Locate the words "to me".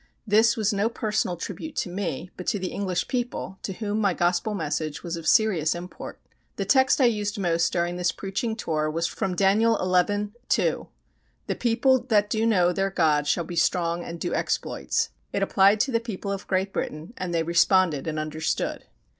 1.75-2.31